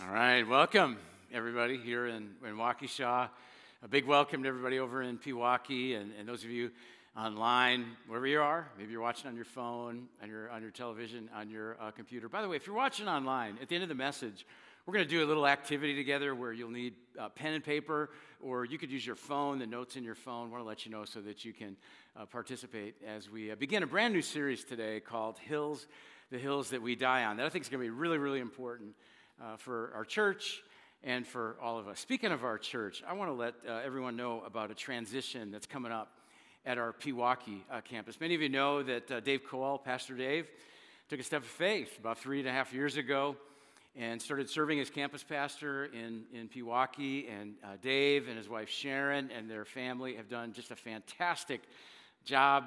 [0.00, 0.96] All right, welcome
[1.32, 3.28] everybody here in, in Waukesha.
[3.82, 6.70] A big welcome to everybody over in Pewaukee and, and those of you
[7.16, 8.68] online, wherever you are.
[8.78, 12.28] Maybe you're watching on your phone, on your, on your television, on your uh, computer.
[12.28, 14.46] By the way, if you're watching online, at the end of the message,
[14.86, 18.10] we're going to do a little activity together where you'll need uh, pen and paper,
[18.40, 20.46] or you could use your phone, the notes in your phone.
[20.46, 21.76] I want to let you know so that you can
[22.16, 25.88] uh, participate as we uh, begin a brand new series today called Hills,
[26.30, 27.36] the Hills That We Die On.
[27.36, 28.94] That I think is going to be really, really important
[29.42, 30.62] uh, for our church
[31.02, 32.00] and for all of us.
[32.00, 35.66] Speaking of our church, I want to let uh, everyone know about a transition that's
[35.66, 36.12] coming up
[36.66, 38.20] at our Pewaukee uh, campus.
[38.20, 40.48] Many of you know that uh, Dave Coel, Pastor Dave,
[41.08, 43.36] took a step of faith about three and a half years ago
[43.96, 47.26] and started serving as campus pastor in, in Pewaukee.
[47.30, 51.62] And uh, Dave and his wife Sharon and their family have done just a fantastic
[52.24, 52.64] job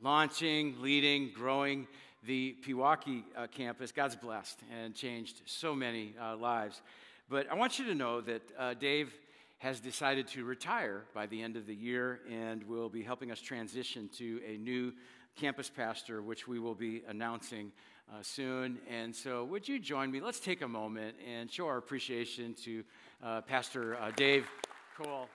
[0.00, 1.86] launching, leading, growing
[2.24, 3.92] the Pewaukee uh, campus.
[3.92, 6.80] God's blessed and changed so many uh, lives.
[7.28, 9.12] But I want you to know that uh, Dave
[9.58, 13.40] has decided to retire by the end of the year and will be helping us
[13.40, 14.92] transition to a new
[15.36, 17.72] campus pastor, which we will be announcing
[18.12, 18.78] uh, soon.
[18.90, 20.20] And so, would you join me?
[20.20, 22.84] Let's take a moment and show our appreciation to
[23.22, 24.48] uh, Pastor uh, Dave
[24.96, 25.28] Coel.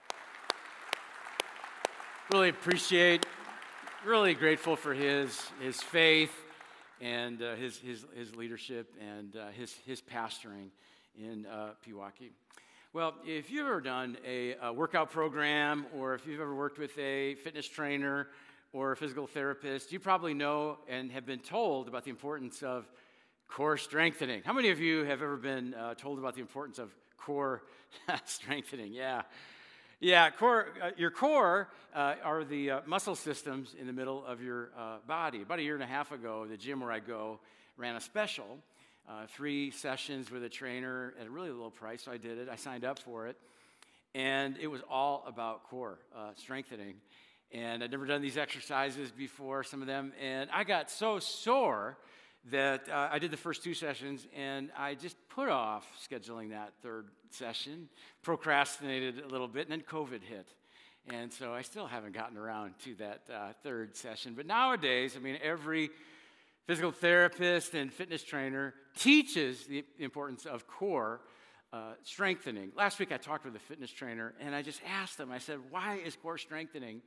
[2.32, 3.26] Really appreciate,
[4.06, 6.32] really grateful for his, his faith
[7.02, 10.70] and uh, his, his, his leadership and uh, his, his pastoring
[11.18, 12.32] in uh, Pewaukee.
[12.94, 16.98] Well, if you've ever done a, a, workout program or if you've ever worked with
[16.98, 18.28] a fitness trainer
[18.74, 22.90] or a physical therapist, you probably know and have been told about the importance of
[23.48, 24.42] core strengthening.
[24.44, 27.64] How many of you have ever been uh, told about the importance of core
[28.26, 28.94] strengthening?
[28.94, 29.24] Yeah.
[30.00, 34.44] Yeah, core, uh, your core uh, are the uh, muscle systems in the middle of
[34.44, 35.42] your uh, body.
[35.42, 37.40] About a year and a half ago, the gym where I go
[37.78, 38.60] ran a special,
[39.10, 42.04] uh, three sessions with a trainer at a really low price.
[42.04, 42.48] So I did it.
[42.48, 43.38] I signed up for it,
[44.14, 46.98] and it was all about core uh, strengthening.
[47.52, 51.98] And I'd never done these exercises before, some of them, and I got so sore
[52.52, 56.74] that uh, I did the first two sessions and I just put off scheduling that
[56.82, 57.90] third session,
[58.22, 60.48] procrastinated a little bit, and then COVID hit.
[61.10, 64.34] And so I still haven't gotten around to that uh, third session.
[64.36, 65.90] But nowadays, I mean, every
[66.66, 71.22] physical therapist and fitness trainer teaches the importance of core
[71.72, 72.72] uh, strengthening.
[72.76, 75.60] Last week I talked with a fitness trainer and I just asked him, I said,
[75.70, 77.02] why is core strengthening?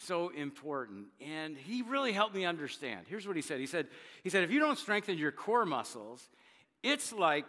[0.00, 1.06] So important.
[1.20, 3.06] And he really helped me understand.
[3.08, 3.60] Here's what he said.
[3.60, 3.88] He said,
[4.22, 6.28] he said if you don't strengthen your core muscles,
[6.82, 7.44] it's like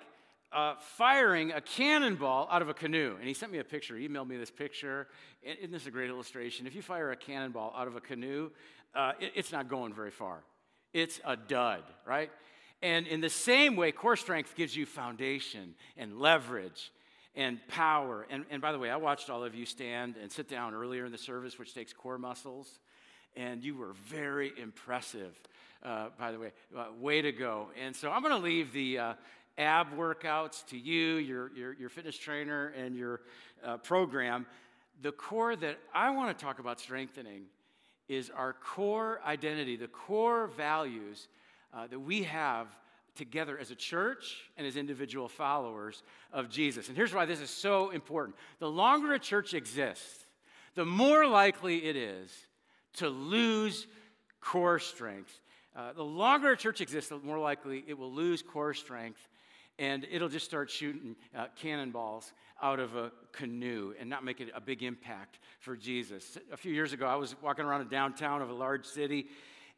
[0.51, 3.15] uh, firing a cannonball out of a canoe.
[3.17, 5.07] And he sent me a picture, he emailed me this picture.
[5.43, 6.67] Isn't this a great illustration?
[6.67, 8.51] If you fire a cannonball out of a canoe,
[8.93, 10.43] uh, it, it's not going very far.
[10.93, 12.29] It's a dud, right?
[12.81, 16.91] And in the same way, core strength gives you foundation and leverage
[17.35, 18.27] and power.
[18.29, 21.05] And, and by the way, I watched all of you stand and sit down earlier
[21.05, 22.79] in the service, which takes core muscles,
[23.35, 25.39] and you were very impressive,
[25.83, 26.51] uh, by the way.
[26.77, 27.69] Uh, way to go.
[27.81, 29.13] And so I'm going to leave the uh,
[29.57, 33.21] ab workouts to you, your, your, your fitness trainer, and your
[33.63, 34.45] uh, program.
[35.01, 37.43] The core that I want to talk about strengthening
[38.09, 41.29] is our core identity, the core values
[41.73, 42.67] uh, that we have
[43.15, 46.87] together as a church and as individual followers of Jesus.
[46.87, 50.25] And here's why this is so important the longer a church exists,
[50.75, 52.31] the more likely it is
[52.93, 53.87] to lose
[54.39, 55.39] core strength.
[55.75, 59.27] Uh, the longer a church exists, the more likely it will lose core strength
[59.79, 64.49] and it'll just start shooting uh, cannonballs out of a canoe and not make it
[64.53, 66.37] a big impact for Jesus.
[66.51, 69.27] A few years ago, I was walking around a downtown of a large city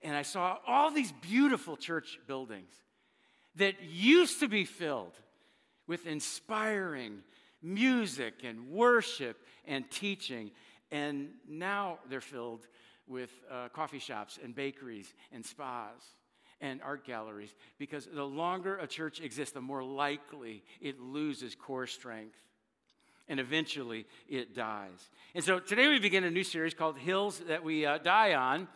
[0.01, 2.71] and I saw all these beautiful church buildings
[3.55, 5.17] that used to be filled
[5.87, 7.19] with inspiring
[7.61, 10.51] music and worship and teaching,
[10.91, 12.67] and now they're filled
[13.07, 16.01] with uh, coffee shops and bakeries and spas
[16.61, 21.87] and art galleries because the longer a church exists, the more likely it loses core
[21.87, 22.37] strength
[23.27, 25.09] and eventually it dies.
[25.35, 28.67] And so today we begin a new series called Hills That We uh, Die On.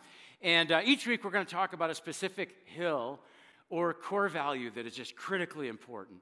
[0.42, 3.20] And uh, each week we're going to talk about a specific hill
[3.70, 6.20] or core value that is just critically important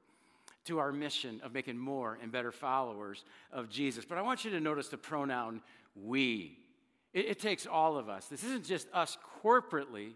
[0.65, 4.05] to our mission of making more and better followers of Jesus.
[4.05, 5.63] But I want you to notice the pronoun
[5.95, 6.59] we.
[7.13, 8.27] It, it, takes all of us.
[8.27, 10.15] This isn't just us corporately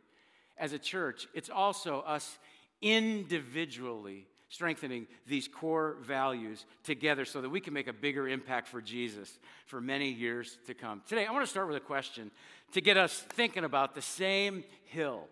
[0.58, 2.38] as a church, it's also us
[2.82, 8.82] individually strengthening these core values together so that we can make a bigger impact for
[8.82, 11.00] Jesus for many years to come.
[11.06, 12.30] Today, I want to start with a question
[12.72, 15.28] to get us thinking about the same hill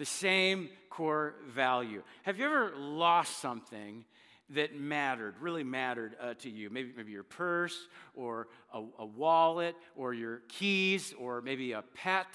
[0.00, 2.02] the same core value.
[2.22, 4.04] Have you ever lost something
[4.54, 6.70] that mattered, really mattered uh, to you.
[6.70, 12.26] Maybe, maybe your purse or a, a wallet or your keys or maybe a pet.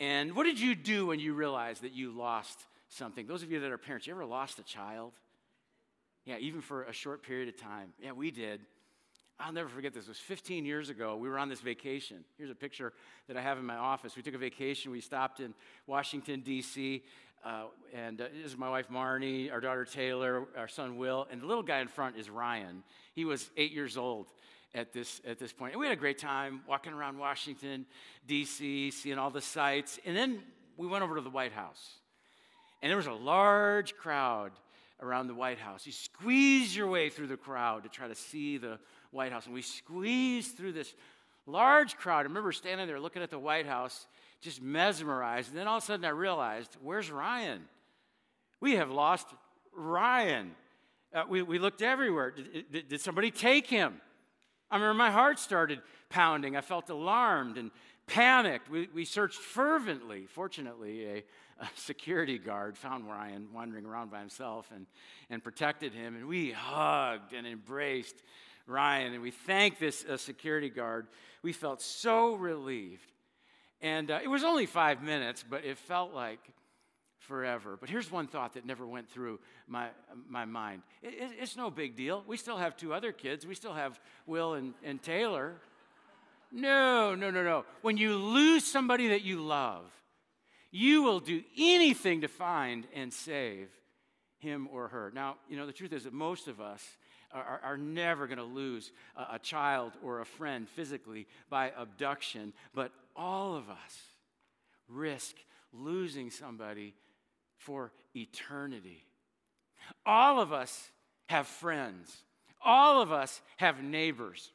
[0.00, 2.58] And what did you do when you realized that you lost
[2.88, 3.26] something?
[3.26, 5.12] Those of you that are parents, you ever lost a child?
[6.24, 7.92] Yeah, even for a short period of time.
[8.00, 8.60] Yeah, we did.
[9.44, 10.04] I'll never forget this.
[10.04, 11.16] It was 15 years ago.
[11.16, 12.18] We were on this vacation.
[12.38, 12.92] Here's a picture
[13.26, 14.14] that I have in my office.
[14.14, 14.92] We took a vacation.
[14.92, 15.52] We stopped in
[15.88, 17.02] Washington, D.C.
[17.44, 21.42] Uh, and uh, this is my wife Marnie, our daughter Taylor, our son Will, and
[21.42, 22.84] the little guy in front is Ryan.
[23.14, 24.28] He was eight years old
[24.76, 25.72] at this at this point.
[25.72, 27.84] and we had a great time walking around Washington,
[28.28, 30.40] D.C., seeing all the sights, and then
[30.76, 31.94] we went over to the White House,
[32.80, 34.52] and there was a large crowd
[35.00, 35.84] around the White House.
[35.84, 38.78] You squeeze your way through the crowd to try to see the
[39.12, 40.92] White House, and we squeezed through this
[41.46, 42.20] large crowd.
[42.20, 44.06] I remember standing there looking at the White House
[44.40, 45.50] just mesmerized.
[45.50, 47.62] And then all of a sudden I realized, where's Ryan?
[48.60, 49.28] We have lost
[49.74, 50.52] Ryan.
[51.14, 52.30] Uh, we, we looked everywhere.
[52.30, 54.00] Did, did, did somebody take him?
[54.70, 56.56] I remember my heart started pounding.
[56.56, 57.70] I felt alarmed and
[58.06, 58.70] panicked.
[58.70, 60.26] We, we searched fervently.
[60.26, 61.24] Fortunately, a,
[61.60, 64.86] a, security guard found Ryan wandering around by himself and,
[65.30, 66.16] and protected him.
[66.16, 68.16] And we hugged and embraced
[68.66, 69.14] Ryan.
[69.14, 71.06] And we thanked this uh, security guard.
[71.42, 73.10] We felt so relieved.
[73.80, 76.38] And uh, it was only five minutes, but it felt like
[77.18, 77.76] forever.
[77.80, 79.88] But here's one thought that never went through my,
[80.28, 82.24] my mind it, it, it's no big deal.
[82.26, 85.54] We still have two other kids, we still have Will and, and Taylor.
[86.54, 87.64] No, no, no, no.
[87.80, 89.90] When you lose somebody that you love,
[90.70, 93.68] you will do anything to find and save
[94.38, 95.10] him or her.
[95.14, 96.84] Now, you know, the truth is that most of us
[97.32, 102.52] are, are never going to lose a, a child or a friend physically by abduction,
[102.74, 104.00] but all of us
[104.88, 105.36] risk
[105.72, 106.94] losing somebody
[107.56, 109.04] for eternity.
[110.04, 110.90] All of us
[111.28, 112.14] have friends.
[112.64, 114.50] All of us have neighbors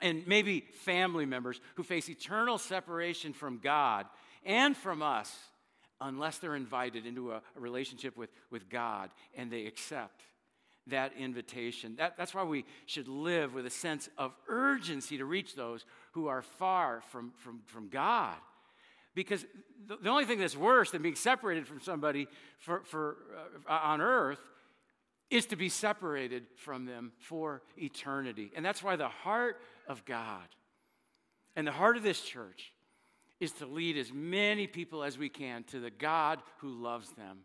[0.00, 4.06] and maybe family members who face eternal separation from God
[4.44, 5.34] and from us
[6.00, 10.22] unless they're invited into a, a relationship with, with God and they accept
[10.86, 11.96] that invitation.
[11.96, 16.26] That, that's why we should live with a sense of urgency to reach those who
[16.28, 18.36] are far from, from, from God.
[19.14, 19.44] Because
[19.86, 22.28] the, the only thing that's worse than being separated from somebody
[22.58, 23.16] for, for,
[23.68, 24.38] uh, on earth
[25.30, 28.50] is to be separated from them for eternity.
[28.56, 30.46] And that's why the heart of God
[31.56, 32.72] and the heart of this church
[33.38, 37.38] is to lead as many people as we can to the God who loves them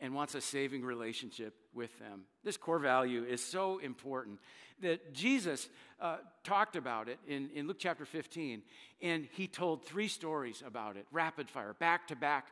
[0.00, 2.22] and wants a saving relationship with them.
[2.42, 4.40] This core value is so important
[4.80, 5.68] that Jesus
[6.00, 8.62] uh, talked about it in, in Luke chapter 15,
[9.02, 12.48] and he told three stories about it, rapid fire, back to back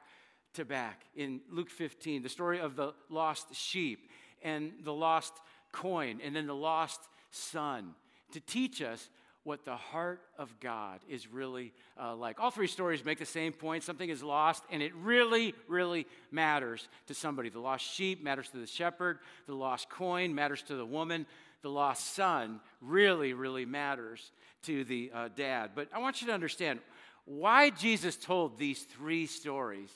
[0.55, 1.03] to back.
[1.17, 4.11] In Luke 15, the story of the lost sheep
[4.43, 5.35] and the lost
[5.73, 7.00] coin, and then the lost
[7.31, 7.95] son,
[8.33, 9.09] to teach us
[9.44, 12.39] what the heart of God is really uh, like.
[12.39, 16.89] All three stories make the same point something is lost, and it really, really matters
[17.09, 17.49] to somebody.
[17.49, 21.27] The lost sheep matters to the shepherd, the lost coin matters to the woman,
[21.62, 24.31] the lost son really, really matters
[24.62, 25.71] to the uh, dad.
[25.75, 26.79] But I want you to understand
[27.25, 29.91] why Jesus told these three stories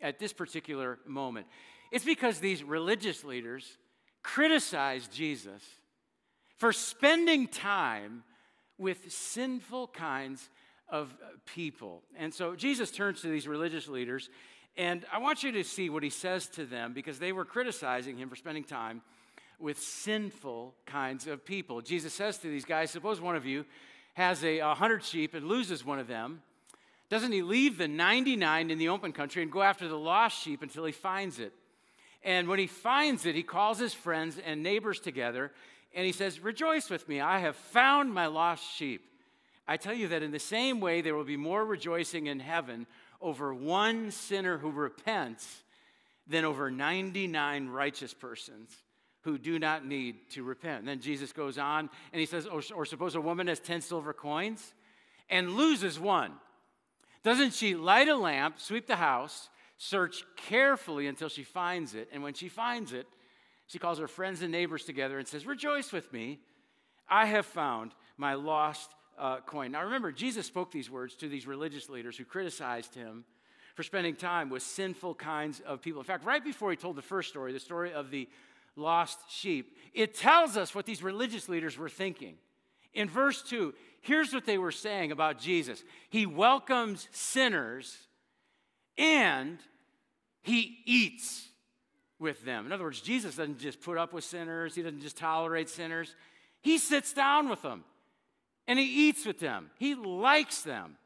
[0.00, 1.46] at this particular moment.
[1.90, 3.78] It's because these religious leaders
[4.22, 5.62] criticized Jesus
[6.56, 8.22] for spending time
[8.82, 10.50] with sinful kinds
[10.88, 12.02] of uh, people.
[12.18, 14.28] And so Jesus turns to these religious leaders,
[14.76, 18.16] and I want you to see what he says to them because they were criticizing
[18.16, 19.00] him for spending time
[19.60, 21.80] with sinful kinds of people.
[21.80, 23.64] Jesus says to these guys, Suppose one of you
[24.14, 26.42] has a, a hundred sheep and loses one of them.
[27.08, 30.62] Doesn't he leave the 99 in the open country and go after the lost sheep
[30.62, 31.52] until he finds it?
[32.24, 35.52] And when he finds it, he calls his friends and neighbors together
[35.94, 39.02] and he says, Rejoice with me, I have found my lost sheep.
[39.66, 42.86] I tell you that in the same way, there will be more rejoicing in heaven
[43.20, 45.62] over one sinner who repents
[46.26, 48.70] than over 99 righteous persons
[49.22, 50.80] who do not need to repent.
[50.80, 53.60] And then Jesus goes on and he says, oh, or, or suppose a woman has
[53.60, 54.74] 10 silver coins
[55.30, 56.32] and loses one.
[57.22, 62.08] Doesn't she light a lamp, sweep the house, search carefully until she finds it?
[62.12, 63.06] And when she finds it,
[63.72, 66.40] she calls her friends and neighbors together and says, Rejoice with me.
[67.08, 69.72] I have found my lost uh, coin.
[69.72, 73.24] Now remember, Jesus spoke these words to these religious leaders who criticized him
[73.74, 76.02] for spending time with sinful kinds of people.
[76.02, 78.28] In fact, right before he told the first story, the story of the
[78.76, 82.34] lost sheep, it tells us what these religious leaders were thinking.
[82.92, 87.96] In verse 2, here's what they were saying about Jesus He welcomes sinners
[88.98, 89.58] and
[90.42, 91.48] he eats
[92.22, 92.64] with them.
[92.64, 96.14] In other words, Jesus doesn't just put up with sinners, he doesn't just tolerate sinners.
[96.62, 97.84] He sits down with them
[98.66, 100.96] and he eats with them, he likes them.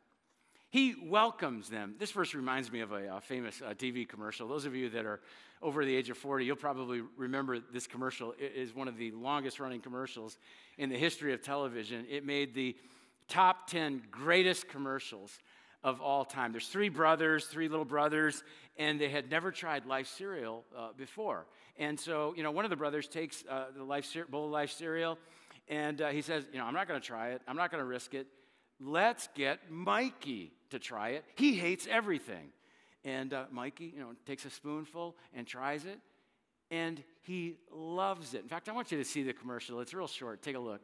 [0.69, 1.95] He welcomes them.
[1.99, 4.47] This verse reminds me of a, a famous uh, TV commercial.
[4.47, 5.21] Those of you that are
[5.63, 8.35] over the age of 40, you'll probably remember this commercial.
[8.39, 10.37] It is one of the longest running commercials
[10.77, 12.05] in the history of television.
[12.11, 12.77] It made the
[13.27, 15.39] top 10 greatest commercials
[15.87, 16.51] of all time.
[16.51, 18.43] There's three brothers, three little brothers,
[18.77, 21.47] and they had never tried life cereal uh, before.
[21.79, 24.73] And so, you know, one of the brothers takes uh, the life bowl of life
[24.73, 25.17] cereal,
[25.69, 27.43] and uh, he says, you know, I'm not going to try it.
[27.47, 28.27] I'm not going to risk it.
[28.81, 31.25] Let's get Mikey to try it.
[31.37, 32.49] He hates everything.
[33.05, 36.01] And uh, Mikey, you know, takes a spoonful and tries it,
[36.73, 38.43] and he loves it.
[38.43, 39.79] In fact, I want you to see the commercial.
[39.79, 40.43] It's real short.
[40.43, 40.81] Take a look.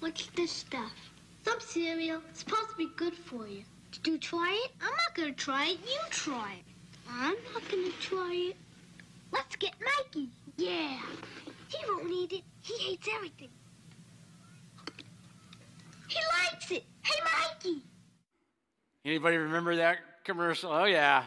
[0.00, 0.94] What's this stuff?
[1.44, 2.20] Some cereal.
[2.30, 3.64] It's supposed to be good for you.
[3.92, 4.72] Did you try it?
[4.80, 5.78] I'm not going to try it.
[5.84, 6.64] You try it.
[7.10, 8.56] I'm not going to try it.
[9.32, 10.28] Let's get Mikey.
[10.56, 10.98] Yeah.
[11.68, 12.42] He won't eat it.
[12.62, 13.48] He hates everything.
[16.08, 16.84] He likes it.
[17.02, 17.82] Hey, Mikey.
[19.04, 20.70] Anybody remember that commercial?
[20.70, 21.24] Oh, yeah.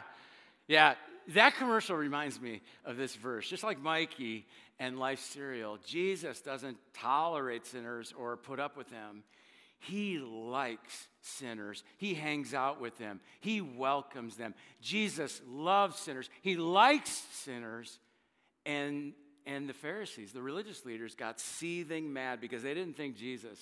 [0.68, 0.96] Yeah,
[1.30, 3.48] that commercial reminds me of this verse.
[3.50, 4.46] Just like Mikey
[4.80, 9.24] and Life Cereal, Jesus doesn't tolerate sinners or put up with them.
[9.82, 11.84] He likes sinners.
[11.98, 13.20] He hangs out with them.
[13.40, 14.54] He welcomes them.
[14.80, 16.30] Jesus loves sinners.
[16.44, 17.98] He likes sinners.
[18.64, 19.14] And,
[19.48, 23.60] and the Pharisees, the religious leaders, got seething mad because they didn't think Jesus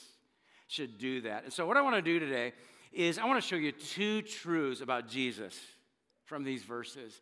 [0.68, 1.46] should do that.
[1.46, 2.52] And so, what I want to do today
[2.92, 5.58] is I want to show you two truths about Jesus
[6.26, 7.22] from these verses.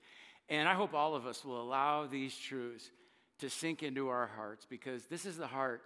[0.49, 2.89] And I hope all of us will allow these truths
[3.41, 5.83] to sink into our hearts because this is the heart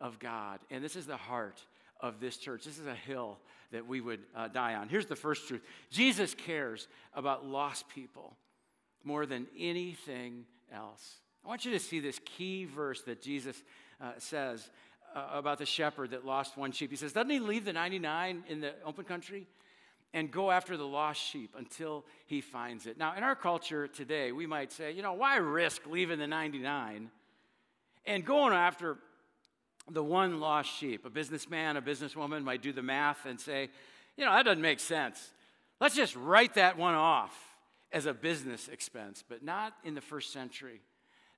[0.00, 1.60] of God and this is the heart
[2.02, 2.64] of this church.
[2.64, 3.38] This is a hill
[3.70, 4.88] that we would uh, die on.
[4.88, 8.36] Here's the first truth Jesus cares about lost people
[9.04, 11.16] more than anything else.
[11.44, 13.62] I want you to see this key verse that Jesus
[14.00, 14.70] uh, says
[15.14, 16.90] uh, about the shepherd that lost one sheep.
[16.90, 19.46] He says, Doesn't he leave the 99 in the open country?
[20.14, 22.98] and go after the lost sheep until he finds it.
[22.98, 27.10] Now, in our culture today, we might say, you know, why risk leaving the 99
[28.04, 28.98] and going after
[29.90, 31.04] the one lost sheep.
[31.04, 33.68] A businessman, a businesswoman might do the math and say,
[34.16, 35.30] you know, that doesn't make sense.
[35.80, 37.36] Let's just write that one off
[37.92, 40.80] as a business expense, but not in the first century,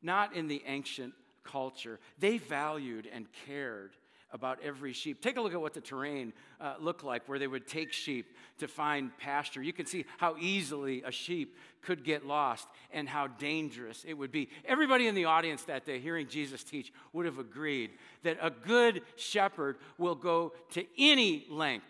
[0.02, 1.98] not in the ancient culture.
[2.18, 3.92] They valued and cared
[4.34, 5.22] about every sheep.
[5.22, 8.36] Take a look at what the terrain uh, looked like where they would take sheep
[8.58, 9.62] to find pasture.
[9.62, 14.32] You can see how easily a sheep could get lost and how dangerous it would
[14.32, 14.50] be.
[14.64, 17.92] Everybody in the audience that day hearing Jesus teach would have agreed
[18.24, 21.86] that a good shepherd will go to any length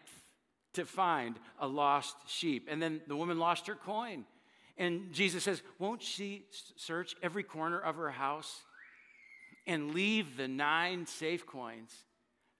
[0.74, 2.68] to find a lost sheep.
[2.70, 4.26] And then the woman lost her coin.
[4.76, 6.44] And Jesus says, Won't she
[6.76, 8.64] search every corner of her house
[9.66, 12.04] and leave the nine safe coins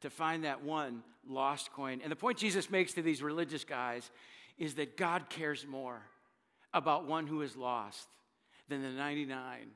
[0.04, 2.00] to find that one lost coin.
[2.02, 4.10] And the point Jesus makes to these religious guys
[4.58, 6.00] is that God cares more
[6.72, 8.06] about one who is lost
[8.68, 9.68] than the 99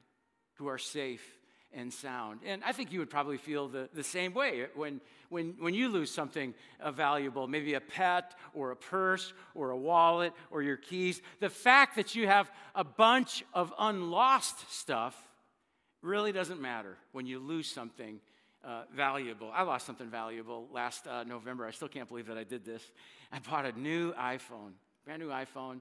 [0.55, 1.27] who are safe
[1.73, 2.41] and sound.
[2.47, 5.89] And I think you would probably feel the, the same way when, when, when you
[5.89, 10.77] lose something uh, valuable, maybe a pet or a purse or a wallet or your
[10.77, 11.21] keys.
[11.41, 15.17] The fact that you have a bunch of unlost stuff
[16.03, 18.21] really doesn't matter when you lose something
[18.69, 19.51] uh, valuable.
[19.55, 21.67] I lost something valuable last uh, November.
[21.67, 22.83] I still can't believe that I did this.
[23.33, 24.73] I bought a new iPhone,
[25.05, 25.81] brand new iPhone.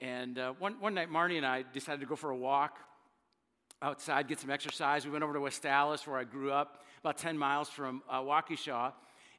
[0.00, 2.78] And uh, one, one night, Marnie and I decided to go for a walk
[3.80, 5.04] outside, get some exercise.
[5.04, 8.20] We went over to West Allis, where I grew up, about 10 miles from uh,
[8.20, 8.92] Waukesha.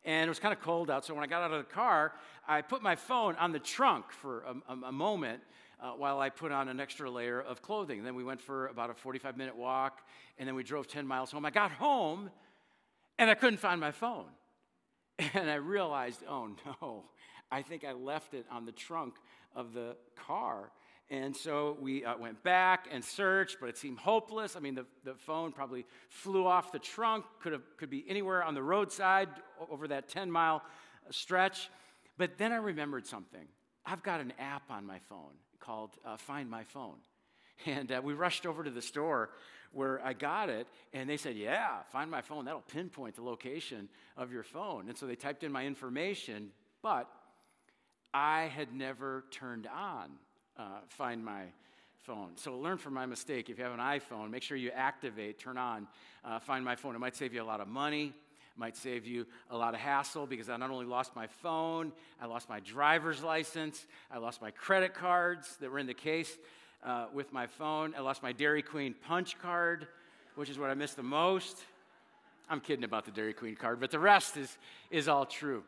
[0.06, 2.14] And it was kind of cold out, so when I got out of the car,
[2.48, 5.42] I put my phone on the trunk for a, a, a moment
[5.82, 8.04] uh, while I put on an extra layer of clothing.
[8.04, 11.32] Then we went for about a 45 minute walk, and then we drove 10 miles
[11.32, 11.46] home.
[11.46, 12.30] I got home,
[13.20, 14.26] and I couldn't find my phone.
[15.34, 17.06] And I realized, oh no,
[17.52, 19.16] I think I left it on the trunk
[19.56, 20.72] of the car.
[21.10, 24.56] And so we uh, went back and searched, but it seemed hopeless.
[24.56, 28.44] I mean, the, the phone probably flew off the trunk, could, have, could be anywhere
[28.44, 29.30] on the roadside
[29.72, 30.62] over that 10 mile
[31.10, 31.70] stretch.
[32.18, 33.48] But then I remembered something.
[33.86, 36.98] I've got an app on my phone called uh, Find My Phone.
[37.66, 39.30] And uh, we rushed over to the store
[39.78, 42.46] where I got it, and they said, Yeah, find my phone.
[42.46, 44.90] That'll pinpoint the location of your phone.
[44.90, 46.50] And so they typed in my information,
[46.82, 47.08] but
[48.12, 50.10] I had never turned on
[50.58, 51.44] uh, Find My
[52.00, 52.32] Phone.
[52.36, 53.52] So learn from my mistake.
[53.52, 55.88] If you have an iPhone, make sure you activate, turn on
[56.26, 56.96] uh, Find My Phone.
[56.96, 58.14] It might save you a lot of money.
[58.56, 62.26] Might save you a lot of hassle because I not only lost my phone, I
[62.26, 66.36] lost my driver's license, I lost my credit cards that were in the case,
[66.88, 67.94] uh, with my phone.
[67.98, 69.88] I lost my Dairy Queen punch card,
[70.36, 71.58] which is what I miss the most.
[72.50, 74.58] I'm kidding about the Dairy Queen card, but the rest is,
[74.90, 75.64] is all true.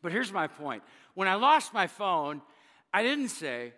[0.00, 0.84] But here's my point.
[1.14, 2.40] When I lost my phone,
[2.94, 3.72] I didn't say,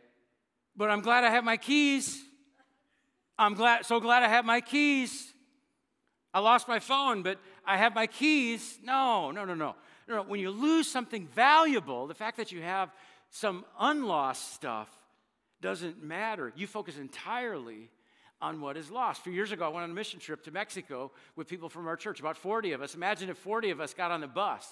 [0.77, 2.23] but I'm glad I have my keys.
[3.39, 5.33] I'm glad, so glad I have my keys.
[6.35, 8.79] I lost my phone, but I have my keys.
[8.83, 9.77] No, no, no, no.
[10.07, 12.91] No, when you lose something valuable, the fact that you have
[13.31, 14.91] some unlost stuff
[15.65, 16.53] doesn't matter.
[16.55, 17.89] You focus entirely
[18.39, 19.21] on what is lost.
[19.21, 21.89] A few years ago, I went on a mission trip to Mexico with people from
[21.89, 22.95] our church, about 40 of us.
[22.95, 24.71] Imagine if 40 of us got on the bus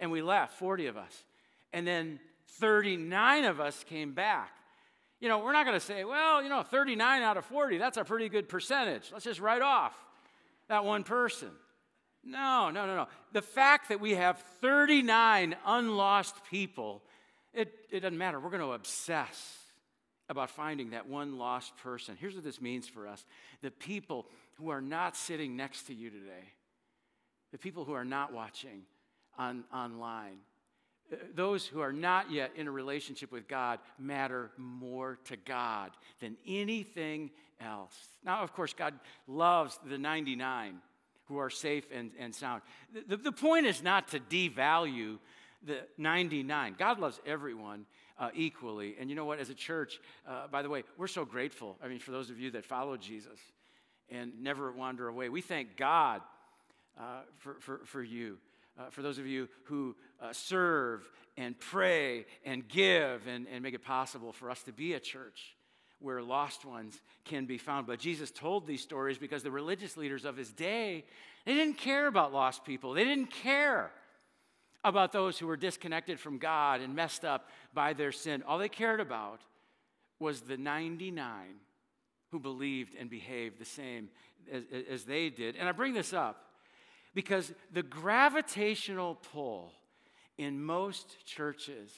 [0.00, 1.24] and we left, 40 of us.
[1.72, 2.18] And then
[2.58, 4.50] 39 of us came back.
[5.20, 7.96] You know, we're not going to say, well, you know, 39 out of 40, that's
[7.96, 9.10] a pretty good percentage.
[9.12, 9.94] Let's just write off
[10.68, 11.50] that one person.
[12.24, 13.06] No, no, no, no.
[13.32, 17.04] The fact that we have 39 unlost people,
[17.54, 18.40] it, it doesn't matter.
[18.40, 19.65] We're going to obsess
[20.28, 22.16] about finding that one lost person.
[22.18, 23.24] Here's what this means for us
[23.62, 26.52] the people who are not sitting next to you today,
[27.52, 28.82] the people who are not watching
[29.38, 30.38] on, online,
[31.12, 35.90] uh, those who are not yet in a relationship with God matter more to God
[36.20, 37.30] than anything
[37.60, 37.94] else.
[38.24, 38.94] Now, of course, God
[39.26, 40.80] loves the 99
[41.26, 42.62] who are safe and, and sound.
[43.08, 45.18] The, the point is not to devalue
[45.62, 46.76] the 99.
[46.78, 47.86] God loves everyone
[48.18, 48.96] uh, equally.
[48.98, 49.38] And you know what?
[49.38, 51.76] As a church, uh, by the way, we're so grateful.
[51.82, 53.38] I mean, for those of you that follow Jesus
[54.08, 56.22] and never wander away, we thank God
[56.98, 58.38] uh, for, for, for you.
[58.78, 63.74] Uh, for those of you who uh, serve and pray and give and, and make
[63.74, 65.56] it possible for us to be a church
[65.98, 67.86] where lost ones can be found.
[67.86, 71.04] But Jesus told these stories because the religious leaders of his day,
[71.46, 72.92] they didn't care about lost people.
[72.92, 73.90] They didn't care
[74.84, 78.42] about those who were disconnected from God and messed up by their sin.
[78.46, 79.40] All they cared about
[80.18, 81.26] was the 99
[82.30, 84.08] who believed and behaved the same
[84.50, 85.56] as, as they did.
[85.56, 86.44] And I bring this up
[87.14, 89.72] because the gravitational pull
[90.38, 91.90] in most churches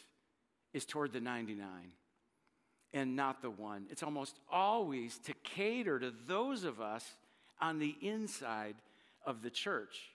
[0.72, 1.66] is toward the 99
[2.92, 3.86] and not the one.
[3.90, 7.16] It's almost always to cater to those of us
[7.60, 8.76] on the inside
[9.26, 10.10] of the church.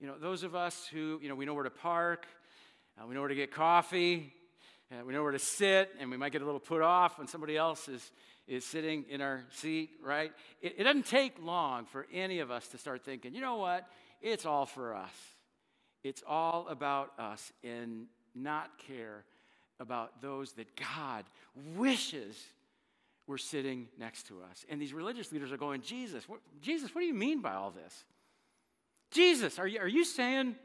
[0.00, 2.26] You know, those of us who, you know, we know where to park,
[2.96, 4.32] uh, we know where to get coffee,
[4.92, 7.26] uh, we know where to sit, and we might get a little put off when
[7.26, 8.12] somebody else is,
[8.46, 10.30] is sitting in our seat, right?
[10.62, 13.88] It, it doesn't take long for any of us to start thinking, you know what?
[14.22, 15.10] It's all for us.
[16.04, 18.06] It's all about us and
[18.36, 19.24] not care
[19.80, 21.24] about those that God
[21.76, 22.40] wishes
[23.26, 24.64] were sitting next to us.
[24.68, 27.72] And these religious leaders are going, Jesus, what, Jesus, what do you mean by all
[27.72, 28.04] this?
[29.10, 30.56] Jesus, are you, are you saying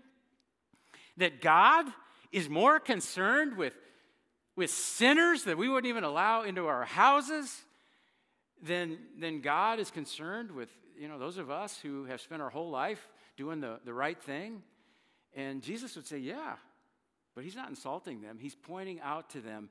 [1.17, 1.86] that God
[2.32, 3.75] is more concerned with,
[4.56, 7.62] with sinners that we wouldn't even allow into our houses
[8.62, 12.49] than, than God is concerned with you know, those of us who have spent our
[12.49, 14.62] whole life doing the, the right thing?
[15.36, 16.53] And Jesus would say, Yeah,
[17.36, 18.38] but he's not insulting them.
[18.39, 19.69] He's pointing out to them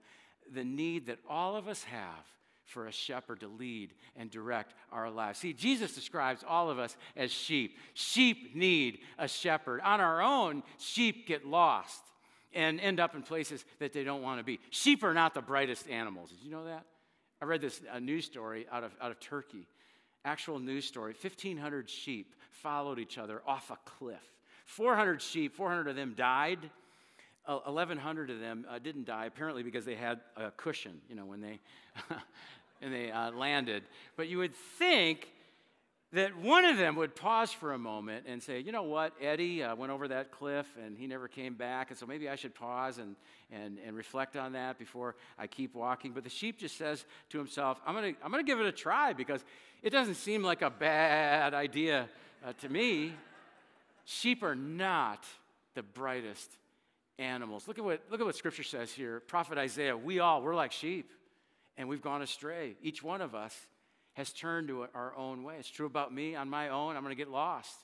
[0.52, 2.26] the need that all of us have
[2.64, 5.38] for a shepherd to lead and direct our lives.
[5.38, 7.77] See, Jesus describes all of us as sheep.
[7.94, 9.81] Sheep need a shepherd.
[9.83, 12.03] On our own, sheep get lost
[12.55, 14.61] and end up in places that they don't want to be.
[14.70, 16.31] Sheep are not the brightest animals.
[16.31, 16.85] Did you know that?
[17.40, 19.66] I read this a news story out of, out of Turkey.
[20.25, 24.22] Actual news story 1,500 sheep followed each other off a cliff.
[24.66, 26.70] 400 sheep, 400 of them died
[27.46, 31.40] 1,100 of them uh, didn't die, apparently because they had a cushion, you know, when
[31.40, 31.59] they,
[32.83, 33.83] and they uh, landed.
[34.16, 35.28] But you would think
[36.12, 39.62] that one of them would pause for a moment and say, you know what, Eddie
[39.62, 42.55] uh, went over that cliff and he never came back, and so maybe I should
[42.55, 43.16] pause and,
[43.50, 46.12] and, and reflect on that before I keep walking.
[46.12, 48.72] But the sheep just says to himself, I'm going to I'm to give it a
[48.72, 49.42] try because
[49.83, 52.09] it doesn't seem like a bad idea
[52.46, 53.14] uh, to me.
[54.05, 55.24] Sheep are not
[55.74, 56.50] the brightest
[57.18, 57.68] animals.
[57.68, 59.20] Look at what, look at what scripture says here.
[59.20, 61.11] Prophet Isaiah, we all, we're like sheep
[61.77, 62.77] and we've gone astray.
[62.83, 63.55] Each one of us
[64.14, 65.57] has turned to our own way.
[65.59, 66.96] It's true about me on my own.
[66.96, 67.77] I'm going to get lost.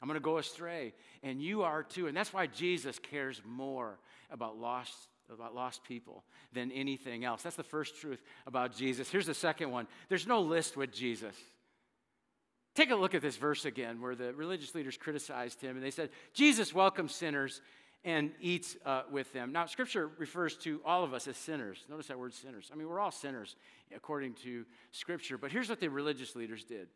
[0.00, 0.94] I'm going to go astray.
[1.22, 2.06] And you are too.
[2.06, 3.98] And that's why Jesus cares more
[4.30, 4.94] about lost,
[5.32, 7.42] about lost people than anything else.
[7.42, 9.08] That's the first truth about Jesus.
[9.08, 11.34] Here's the second one there's no list with Jesus.
[12.74, 15.90] Take a look at this verse again where the religious leaders criticized him and they
[15.90, 17.62] said, Jesus welcomes sinners
[18.06, 19.50] and eats uh, with them.
[19.50, 21.84] Now, Scripture refers to all of us as sinners.
[21.90, 22.70] Notice that word sinners.
[22.72, 23.56] I mean, we're all sinners
[23.94, 25.36] according to Scripture.
[25.36, 26.86] But here's what the religious leaders did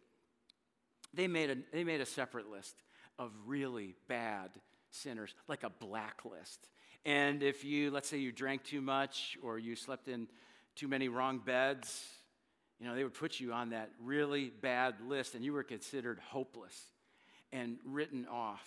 [1.13, 2.85] they made a, they made a separate list
[3.19, 4.51] of really bad
[4.91, 6.69] sinners, like a blacklist.
[7.05, 10.29] And if you, let's say you drank too much or you slept in
[10.77, 12.07] too many wrong beds,
[12.81, 16.19] You know, they would put you on that really bad list and you were considered
[16.31, 16.81] hopeless
[17.53, 18.65] and written off.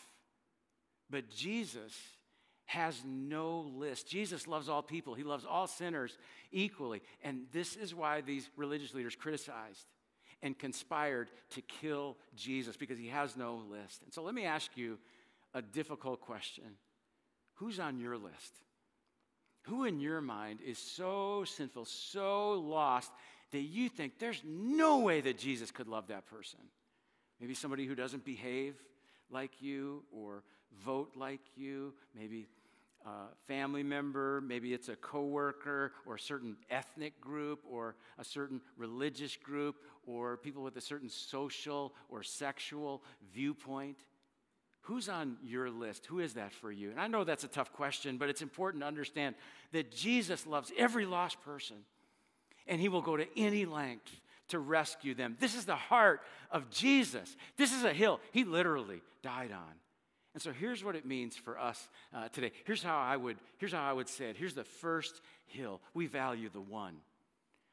[1.09, 1.93] But Jesus
[2.65, 4.07] has no list.
[4.07, 6.17] Jesus loves all people, He loves all sinners
[6.51, 7.01] equally.
[7.23, 9.85] And this is why these religious leaders criticized
[10.41, 14.03] and conspired to kill Jesus because He has no list.
[14.03, 14.97] And so let me ask you
[15.53, 16.65] a difficult question
[17.55, 18.53] Who's on your list?
[19.67, 23.11] Who in your mind is so sinful, so lost
[23.51, 26.59] that you think there's no way that Jesus could love that person?
[27.39, 28.75] Maybe somebody who doesn't behave
[29.29, 30.43] like you or
[30.85, 32.47] vote like you, maybe
[33.05, 38.61] a family member, maybe it's a coworker or a certain ethnic group or a certain
[38.77, 39.75] religious group
[40.07, 43.97] or people with a certain social or sexual viewpoint.
[44.81, 46.05] Who's on your list?
[46.07, 46.91] Who is that for you?
[46.91, 49.35] And I know that's a tough question, but it's important to understand
[49.71, 51.77] that Jesus loves every lost person
[52.67, 54.11] and he will go to any length
[54.49, 55.35] to rescue them.
[55.39, 57.35] This is the heart of Jesus.
[57.57, 59.73] This is a hill he literally died on.
[60.33, 62.51] And so here's what it means for us uh, today.
[62.65, 64.37] Here's how I would here's how I would say it.
[64.37, 65.79] Here's the first hill.
[65.93, 66.95] We value the one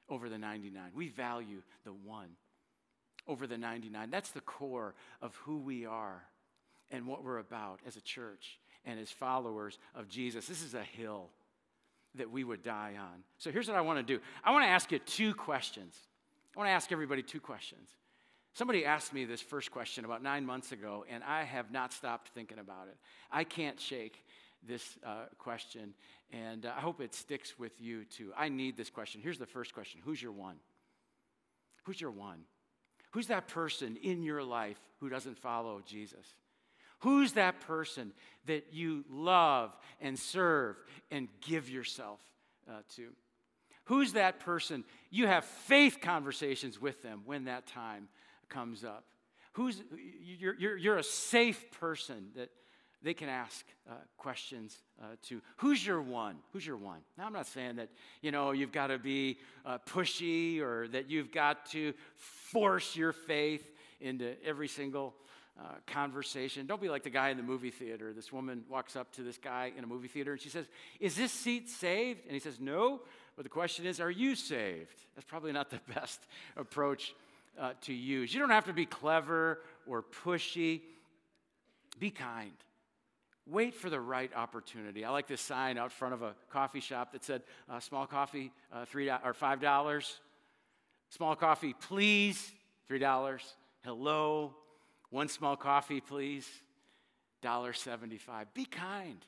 [0.08, 0.90] over the 99.
[0.94, 2.28] We value the one
[3.26, 4.10] over the 99.
[4.10, 6.22] That's the core of who we are
[6.90, 10.46] and what we're about as a church and as followers of Jesus.
[10.46, 11.30] This is a hill
[12.16, 13.22] that we would die on.
[13.38, 14.20] So here's what I want to do.
[14.44, 15.94] I want to ask you two questions.
[16.54, 17.88] I want to ask everybody two questions.
[18.52, 22.30] Somebody asked me this first question about nine months ago, and I have not stopped
[22.34, 22.96] thinking about it.
[23.30, 24.24] I can't shake
[24.66, 25.94] this uh, question,
[26.32, 28.32] and uh, I hope it sticks with you too.
[28.36, 29.20] I need this question.
[29.22, 30.56] Here's the first question Who's your one?
[31.84, 32.40] Who's your one?
[33.12, 36.34] Who's that person in your life who doesn't follow Jesus?
[37.00, 38.12] Who's that person
[38.46, 40.76] that you love and serve
[41.10, 42.20] and give yourself
[42.68, 43.08] uh, to?
[43.84, 48.08] Who's that person you have faith conversations with them when that time
[48.50, 49.04] comes up?
[49.52, 49.82] Who's,
[50.38, 52.50] you're, you're, you're a safe person that
[53.02, 55.40] they can ask uh, questions uh, to.
[55.56, 56.36] Who's your one?
[56.52, 56.98] Who's your one?
[57.16, 57.88] Now, I'm not saying that,
[58.20, 63.12] you know, you've got to be uh, pushy or that you've got to force your
[63.12, 63.66] faith
[64.00, 65.14] into every single
[65.58, 66.66] uh, conversation.
[66.66, 68.12] Don't be like the guy in the movie theater.
[68.12, 70.66] This woman walks up to this guy in a movie theater and she says,
[71.00, 72.24] Is this seat saved?
[72.24, 73.00] And he says, No.
[73.36, 75.04] But the question is, Are you saved?
[75.14, 76.20] That's probably not the best
[76.56, 77.14] approach
[77.60, 78.32] uh, to use.
[78.32, 80.80] You don't have to be clever or pushy.
[81.98, 82.52] Be kind.
[83.46, 85.04] Wait for the right opportunity.
[85.04, 88.52] I like this sign out front of a coffee shop that said, uh, "Small coffee,
[88.72, 90.20] uh, three or five dollars.
[91.10, 92.52] Small coffee, please,
[92.86, 93.56] three dollars.
[93.84, 94.54] Hello,
[95.10, 96.48] one small coffee, please,
[97.42, 98.54] dollar seventy-five.
[98.54, 99.24] Be kind.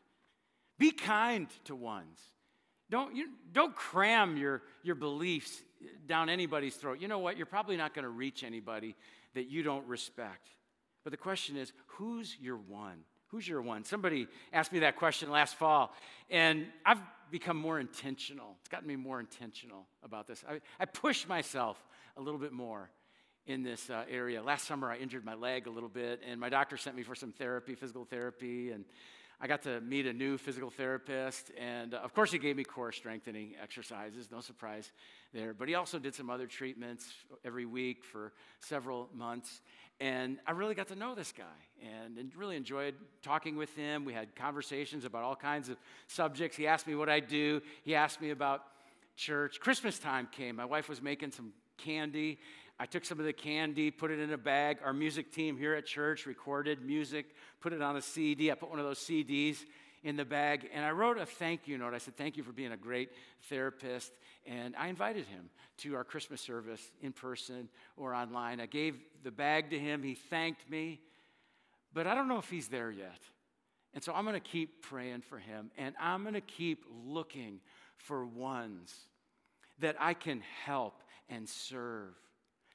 [0.79, 2.19] Be kind to ones.
[2.93, 5.63] Don't, you, don't cram your, your beliefs
[6.07, 7.01] down anybody's throat.
[7.01, 7.39] You know what?
[7.39, 8.95] You're probably not going to reach anybody
[9.33, 10.49] that you don't respect.
[11.03, 12.99] But the question is, who's your one?
[13.29, 13.85] Who's your one?
[13.85, 15.95] Somebody asked me that question last fall,
[16.29, 17.01] and I've
[17.31, 18.57] become more intentional.
[18.61, 20.45] It's gotten me more intentional about this.
[20.47, 21.83] I, I push myself
[22.19, 22.91] a little bit more
[23.47, 24.43] in this uh, area.
[24.43, 27.15] Last summer, I injured my leg a little bit, and my doctor sent me for
[27.15, 28.85] some therapy, physical therapy, and
[29.45, 32.63] I got to meet a new physical therapist, and uh, of course, he gave me
[32.63, 34.93] core strengthening exercises, no surprise
[35.35, 35.53] there.
[35.53, 37.13] But he also did some other treatments
[37.45, 39.61] every week for several months.
[39.99, 41.43] And I really got to know this guy
[41.83, 44.05] and, and really enjoyed talking with him.
[44.05, 45.77] We had conversations about all kinds of
[46.07, 46.57] subjects.
[46.57, 48.63] He asked me what I do, he asked me about
[49.17, 49.59] church.
[49.59, 50.55] Christmas time came.
[50.55, 52.39] My wife was making some candy,
[52.79, 54.79] I took some of the candy, put it in a bag.
[54.85, 57.27] Our music team here at church recorded music,
[57.61, 58.51] put it on a CD.
[58.51, 59.59] I put one of those CDs
[60.03, 61.95] in the bag, and I wrote a thank you note.
[61.95, 63.11] I said, Thank you for being a great
[63.49, 64.13] therapist.
[64.45, 68.61] And I invited him to our Christmas service in person or online.
[68.61, 70.03] I gave the bag to him.
[70.03, 71.01] He thanked me,
[71.95, 73.21] but I don't know if he's there yet.
[73.95, 77.61] And so I'm going to keep praying for him, and I'm going to keep looking
[77.97, 78.93] for ones
[79.81, 82.15] that I can help and serve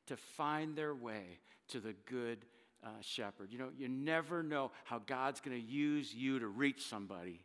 [0.08, 1.40] to find their way
[1.70, 2.40] to the good
[2.84, 3.52] uh, shepherd.
[3.52, 7.42] You know, you never know how God's going to use you to reach somebody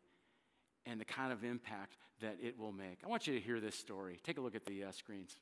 [0.87, 2.99] and the kind of impact that it will make.
[3.05, 4.21] I want you to hear this story.
[4.23, 5.37] Take a look at the uh, screens.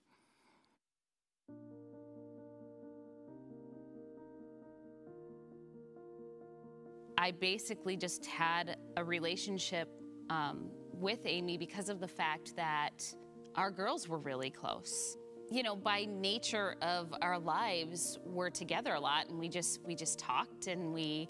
[7.19, 9.91] I basically just had a relationship
[10.31, 13.05] um, with Amy because of the fact that
[13.57, 15.19] our girls were really close
[15.51, 19.95] you know, by nature of our lives, we're together a lot and we just we
[19.97, 21.29] just talked and we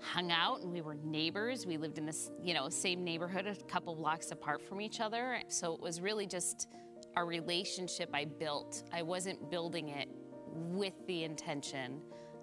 [0.00, 1.66] hung out and we were neighbors.
[1.66, 5.40] We lived in this, you know, same neighborhood, a couple blocks apart from each other.
[5.48, 6.68] So it was really just
[7.16, 10.08] our relationship I built, I wasn't building it
[10.48, 12.00] with the intention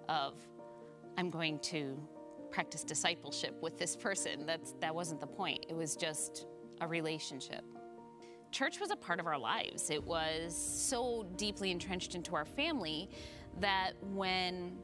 [0.08, 0.34] of,
[1.18, 1.98] I'm going to
[2.50, 4.46] practice discipleship with this person.
[4.46, 5.66] That's, that wasn't the point.
[5.68, 6.46] It was just
[6.80, 7.64] a relationship.
[8.52, 9.88] Church was a part of our lives.
[9.88, 13.08] It was so deeply entrenched into our family
[13.60, 14.76] that when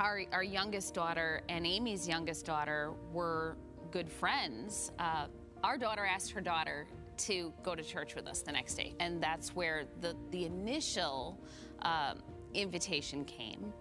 [0.00, 3.56] our, our youngest daughter and Amy's youngest daughter were
[3.92, 5.26] good friends, uh,
[5.62, 8.94] our daughter asked her daughter to go to church with us the next day.
[8.98, 11.38] And that's where the, the initial
[11.82, 12.18] um,
[12.54, 13.72] invitation came.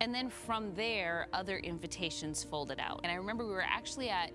[0.00, 3.00] And then from there, other invitations folded out.
[3.04, 4.30] And I remember we were actually at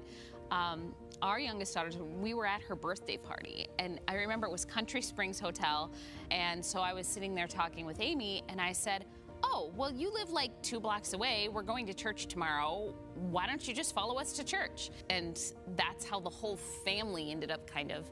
[0.51, 3.67] um, our youngest daughter's, we were at her birthday party.
[3.79, 5.91] And I remember it was Country Springs Hotel.
[6.31, 9.05] And so I was sitting there talking with Amy, and I said,
[9.45, 11.49] Oh, well, you live like two blocks away.
[11.51, 12.93] We're going to church tomorrow.
[13.15, 14.89] Why don't you just follow us to church?
[15.09, 15.37] And
[15.75, 18.09] that's how the whole family ended up kind of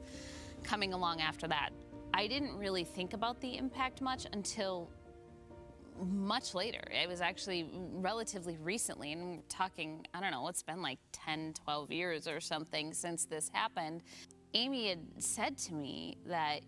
[0.62, 1.70] coming along after that.
[2.12, 4.90] I didn't really think about the impact much until
[6.00, 6.82] much later.
[6.90, 11.54] It was actually relatively recently, and we're talking, I don't know, it's been like 10,
[11.64, 14.02] 12 years or something since this happened.
[14.54, 16.60] Amy had said to me that,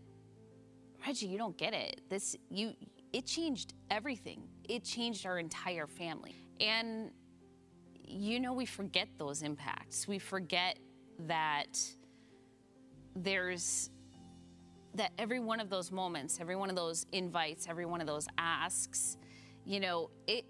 [1.07, 2.01] Reggie, you don't get it.
[2.09, 2.73] This, you,
[3.13, 4.43] it changed everything.
[4.69, 6.35] It changed our entire family.
[6.61, 7.11] And,
[8.07, 10.09] you know, we forget those impacts.
[10.09, 10.79] We forget
[11.27, 11.79] that
[13.15, 13.91] there's
[14.95, 18.27] that every one of those moments, every one of those invites, every one of those
[18.39, 19.17] asks,
[19.65, 20.45] you know, it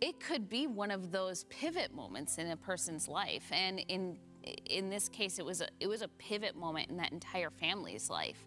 [0.00, 3.50] it could be one of those pivot moments in a person's life.
[3.52, 4.18] And in
[4.66, 8.10] in this case, it was a it was a pivot moment in that entire family's
[8.10, 8.46] life.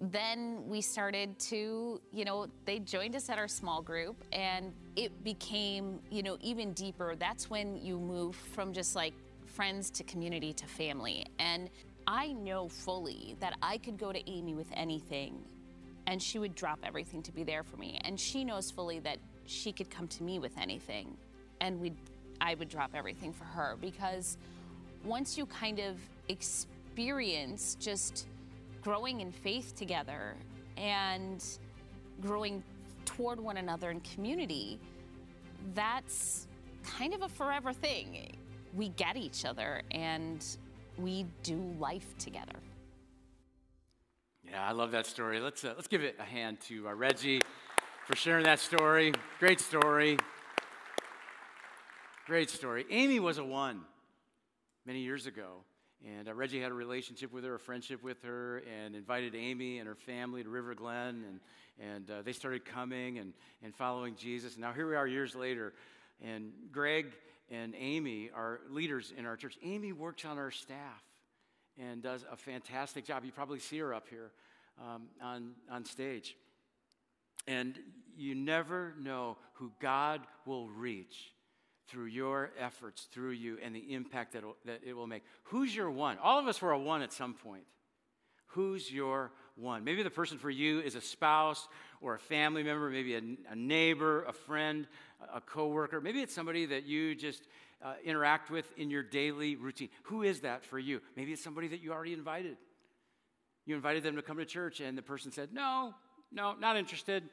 [0.00, 5.24] Then we started to, you know, they joined us at our small group and it
[5.24, 7.16] became, you know, even deeper.
[7.16, 9.12] That's when you move from just like
[9.46, 11.26] friends to community to family.
[11.40, 11.68] And
[12.08, 15.44] I know fully that I could go to Amy with anything
[16.06, 18.00] and she would drop everything to be there for me.
[18.02, 21.14] And she knows fully that she could come to me with anything
[21.60, 21.94] and we'd,
[22.40, 24.38] I would drop everything for her because
[25.04, 25.98] once you kind of
[26.30, 28.26] experience just
[28.80, 30.34] growing in faith together
[30.78, 31.44] and
[32.22, 32.62] growing
[33.04, 34.80] toward one another in community,
[35.74, 36.46] that's
[36.82, 38.34] kind of a forever thing.
[38.74, 40.42] We get each other and
[40.98, 42.58] we do life together.
[44.44, 45.40] Yeah, I love that story.
[45.40, 47.40] Let's, uh, let's give it a hand to uh, Reggie
[48.06, 49.12] for sharing that story.
[49.38, 50.16] Great story.
[52.26, 52.86] Great story.
[52.90, 53.82] Amy was a one
[54.86, 55.64] many years ago.
[56.06, 59.78] And uh, Reggie had a relationship with her, a friendship with her, and invited Amy
[59.78, 61.24] and her family to River Glen.
[61.28, 61.40] And,
[61.78, 63.32] and uh, they started coming and,
[63.62, 64.54] and following Jesus.
[64.54, 65.74] And now here we are years later.
[66.22, 67.12] And Greg
[67.50, 69.58] and Amy are leaders in our church.
[69.62, 71.02] Amy works on our staff
[71.78, 73.24] and does a fantastic job.
[73.24, 74.32] You probably see her up here
[74.80, 76.36] um, on, on stage.
[77.46, 77.78] And
[78.16, 81.32] you never know who God will reach
[81.88, 85.22] through your efforts, through you, and the impact that, that it will make.
[85.44, 86.18] Who's your one?
[86.22, 87.64] All of us were a one at some point.
[88.48, 89.84] Who's your one?
[89.84, 91.68] Maybe the person for you is a spouse
[92.00, 94.86] or a family member, maybe a, a neighbor, a friend,
[95.34, 96.00] a coworker.
[96.00, 97.48] Maybe it's somebody that you just
[97.82, 99.88] uh, interact with in your daily routine.
[100.04, 101.00] Who is that for you?
[101.16, 102.56] Maybe it's somebody that you already invited.
[103.66, 105.94] You invited them to come to church, and the person said, No,
[106.32, 107.24] no, not interested,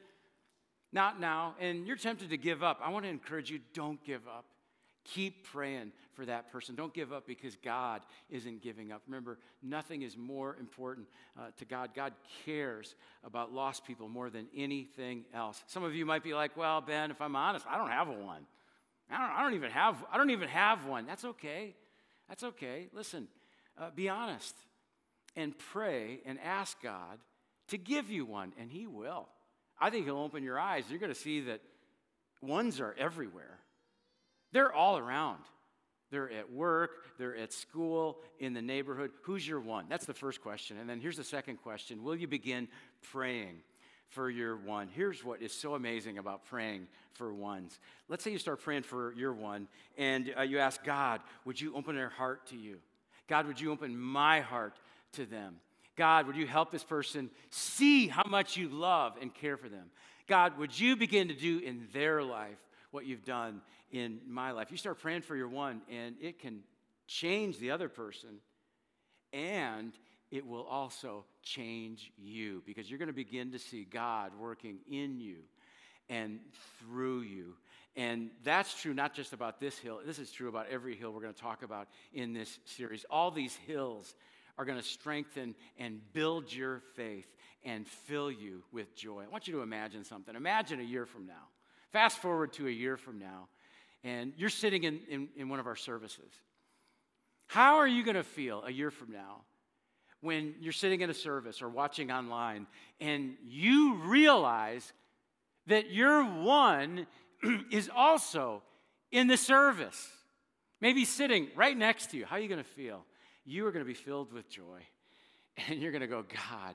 [0.92, 1.54] not now.
[1.60, 2.80] And you're tempted to give up.
[2.82, 4.44] I want to encourage you don't give up.
[5.04, 6.74] Keep praying for that person.
[6.74, 9.02] Don't give up because God isn't giving up.
[9.06, 11.06] Remember, nothing is more important
[11.38, 11.90] uh, to God.
[11.94, 15.62] God cares about lost people more than anything else.
[15.66, 18.46] Some of you might be like, well, Ben, if I'm honest, I don't have one.
[19.10, 21.06] I don't, I don't even have I don't even have one.
[21.06, 21.76] That's okay.
[22.28, 22.88] That's okay.
[22.92, 23.28] Listen,
[23.78, 24.56] uh, be honest
[25.36, 27.18] and pray and ask God
[27.68, 29.28] to give you one, and He will.
[29.78, 30.84] I think He'll open your eyes.
[30.88, 31.60] You're going to see that
[32.40, 33.58] ones are everywhere.
[34.52, 35.40] They're all around.
[36.10, 39.10] They're at work, they're at school, in the neighborhood.
[39.22, 39.86] Who's your one?
[39.88, 40.78] That's the first question.
[40.78, 42.68] And then here's the second question Will you begin
[43.10, 43.60] praying
[44.08, 44.88] for your one?
[44.94, 47.80] Here's what is so amazing about praying for ones.
[48.08, 49.66] Let's say you start praying for your one,
[49.98, 52.78] and uh, you ask God, Would you open their heart to you?
[53.28, 54.78] God, would you open my heart
[55.12, 55.56] to them?
[55.96, 59.90] God, would you help this person see how much you love and care for them?
[60.28, 62.58] God, would you begin to do in their life
[62.96, 63.60] what you've done
[63.92, 64.70] in my life.
[64.70, 66.60] You start praying for your one, and it can
[67.06, 68.40] change the other person,
[69.34, 69.92] and
[70.30, 75.20] it will also change you because you're going to begin to see God working in
[75.20, 75.36] you
[76.08, 76.40] and
[76.80, 77.52] through you.
[77.96, 81.20] And that's true not just about this hill, this is true about every hill we're
[81.20, 83.04] going to talk about in this series.
[83.10, 84.14] All these hills
[84.56, 87.28] are going to strengthen and build your faith
[87.62, 89.22] and fill you with joy.
[89.22, 90.34] I want you to imagine something.
[90.34, 91.44] Imagine a year from now.
[91.96, 93.48] Fast forward to a year from now,
[94.04, 96.30] and you're sitting in, in, in one of our services.
[97.46, 99.44] How are you going to feel a year from now
[100.20, 102.66] when you're sitting in a service or watching online
[103.00, 104.92] and you realize
[105.68, 107.06] that your one
[107.72, 108.62] is also
[109.10, 110.06] in the service?
[110.82, 112.26] Maybe sitting right next to you.
[112.26, 113.06] How are you going to feel?
[113.46, 114.82] You are going to be filled with joy.
[115.70, 116.74] And you're going to go, God,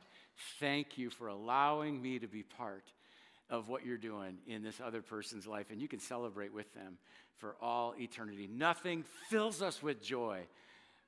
[0.59, 2.91] thank you for allowing me to be part
[3.51, 5.67] of what you're doing in this other person's life.
[5.69, 6.97] And you can celebrate with them
[7.37, 8.49] for all eternity.
[8.51, 10.39] Nothing fills us with joy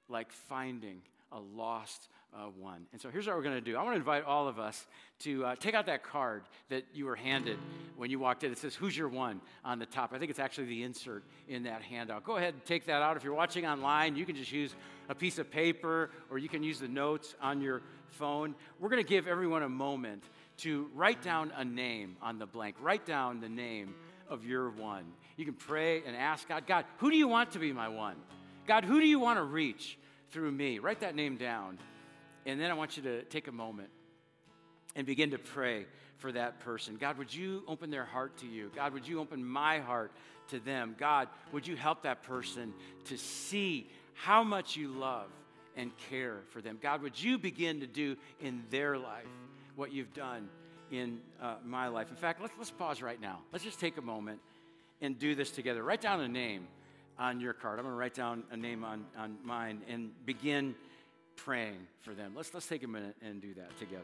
[0.10, 1.02] like finding
[1.32, 2.86] a lost uh, one.
[2.92, 3.78] And so here's what we're going to do.
[3.78, 4.86] I want to invite all of us
[5.20, 7.58] to uh, take out that card that you were handed
[7.96, 8.52] when you walked in.
[8.52, 10.12] It says, Who's your one on the top?
[10.14, 12.24] I think it's actually the insert in that handout.
[12.24, 13.18] Go ahead and take that out.
[13.18, 14.76] If you're watching online, you can just use
[15.10, 18.56] a piece of paper or you can use the notes on your phone.
[18.80, 20.24] We're going to give everyone a moment
[20.58, 22.76] to write down a name on the blank.
[22.80, 23.96] Write down the name
[24.30, 25.06] of your one.
[25.38, 28.16] You can pray and ask God, God, who do you want to be my one?
[28.68, 29.98] God, who do you want to reach
[30.32, 30.80] through me?
[30.80, 31.80] Write that name down.
[32.46, 33.90] And then I want you to take a moment
[34.96, 35.86] and begin to pray
[36.18, 36.98] for that person.
[36.98, 38.72] God, would you open their heart to you?
[38.76, 40.12] God, would you open my heart
[40.50, 40.96] to them?
[40.98, 42.74] God, would you help that person
[43.06, 45.28] to see how much you love
[45.76, 46.78] and care for them?
[46.82, 49.26] God, would you begin to do in their life
[49.76, 50.50] what you've done
[50.92, 52.10] in uh, my life?
[52.10, 53.40] In fact, let's, let's pause right now.
[53.52, 54.40] Let's just take a moment
[55.02, 55.84] and do this together.
[55.84, 56.68] Write down a name
[57.20, 57.80] on your card.
[57.80, 60.76] I'm going to write down a name on, on mine and begin
[61.36, 62.34] praying for them.
[62.36, 64.04] Let's, let's take a minute and do that together.